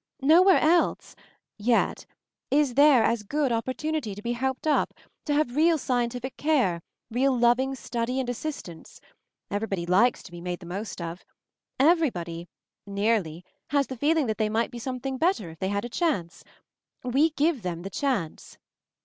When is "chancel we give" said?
15.87-17.61